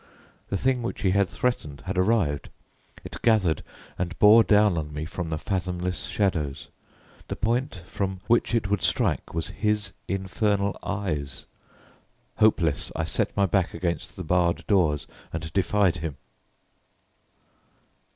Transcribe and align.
The 0.49 0.57
thing 0.57 0.81
which 0.81 1.03
he 1.03 1.11
had 1.11 1.29
threatened 1.29 1.81
had 1.85 1.95
arrived: 1.95 2.49
it 3.03 3.21
gathered 3.21 3.61
and 3.99 4.17
bore 4.17 4.43
down 4.43 4.75
on 4.75 4.91
me 4.91 5.05
from 5.05 5.29
the 5.29 5.37
fathomless 5.37 6.05
shadows; 6.05 6.69
the 7.27 7.35
point 7.35 7.75
from 7.75 8.19
which 8.25 8.55
it 8.55 8.67
would 8.67 8.81
strike 8.81 9.35
was 9.35 9.49
his 9.49 9.91
infernal 10.07 10.75
eyes. 10.81 11.45
Hopeless, 12.37 12.91
I 12.95 13.03
set 13.03 13.37
my 13.37 13.45
back 13.45 13.75
against 13.75 14.15
the 14.15 14.23
barred 14.23 14.65
doors 14.65 15.05
and 15.31 15.53
defied 15.53 15.97
him. 15.97 16.17